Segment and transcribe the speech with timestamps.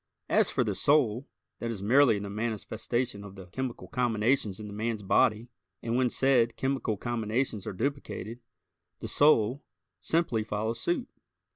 [0.29, 1.27] As for the "soul,"
[1.59, 5.47] that is merely the manifestation of the chemical combinations in the man's body,
[5.83, 8.39] and when said chemical combinations are duplicated,
[8.99, 9.63] the "soul"
[9.99, 11.07] simply follows suit.